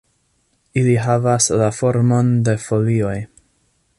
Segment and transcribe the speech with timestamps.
[0.83, 3.15] Ili havas la formon de folioj.